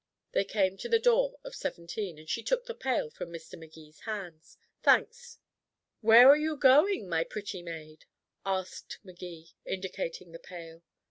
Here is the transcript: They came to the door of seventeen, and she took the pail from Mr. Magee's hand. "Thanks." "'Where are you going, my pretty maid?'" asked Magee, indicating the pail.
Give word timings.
They 0.31 0.45
came 0.45 0.77
to 0.77 0.89
the 0.89 0.97
door 0.97 1.37
of 1.43 1.53
seventeen, 1.53 2.17
and 2.17 2.27
she 2.27 2.41
took 2.41 2.65
the 2.65 2.73
pail 2.73 3.11
from 3.11 3.29
Mr. 3.31 3.55
Magee's 3.55 3.99
hand. 3.99 4.41
"Thanks." 4.81 5.37
"'Where 5.99 6.27
are 6.27 6.35
you 6.35 6.57
going, 6.57 7.07
my 7.07 7.23
pretty 7.23 7.61
maid?'" 7.61 8.05
asked 8.43 8.97
Magee, 9.03 9.49
indicating 9.63 10.31
the 10.31 10.39
pail. 10.39 10.81